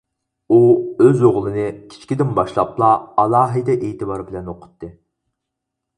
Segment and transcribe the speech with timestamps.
[0.53, 0.61] ئۇ
[1.03, 2.89] ئۆز ئوغلىنى كىچىكىدىن باشلاپلا
[3.25, 4.95] ئالاھىدە ئېتىبار بىلەن ئوقۇتتى.